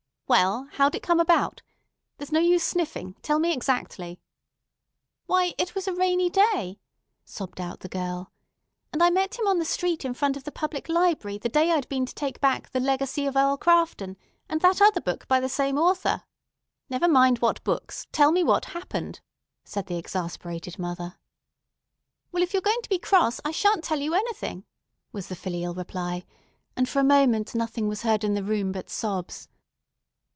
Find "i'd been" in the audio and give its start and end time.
11.71-12.05